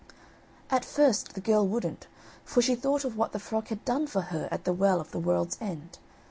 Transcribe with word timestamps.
At 0.71 0.83
first 0.83 1.33
the 1.35 1.41
girl 1.41 1.67
wouldn't, 1.67 2.07
for 2.43 2.59
she 2.59 2.73
thought 2.73 3.05
of 3.05 3.15
what 3.17 3.33
the 3.33 3.39
frog 3.39 3.67
had 3.67 3.85
done 3.85 4.07
for 4.07 4.23
her 4.33 4.47
at 4.49 4.63
the 4.63 4.73
Well 4.73 4.99
of 4.99 5.11
the 5.11 5.19
World's 5.19 5.59
End. 5.61 5.99